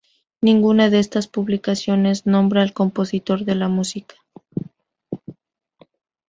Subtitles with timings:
[0.41, 4.15] Ninguna de estas publicaciones nombra al compositor de la música.